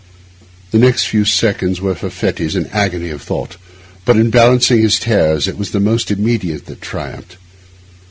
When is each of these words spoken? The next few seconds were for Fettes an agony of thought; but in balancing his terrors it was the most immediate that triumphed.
The 0.71 0.79
next 0.79 1.05
few 1.05 1.25
seconds 1.25 1.79
were 1.79 1.93
for 1.93 2.09
Fettes 2.09 2.55
an 2.55 2.65
agony 2.71 3.11
of 3.11 3.21
thought; 3.21 3.57
but 4.03 4.17
in 4.17 4.31
balancing 4.31 4.79
his 4.81 4.99
terrors 4.99 5.47
it 5.47 5.59
was 5.59 5.69
the 5.69 5.79
most 5.79 6.09
immediate 6.09 6.65
that 6.65 6.81
triumphed. 6.81 7.37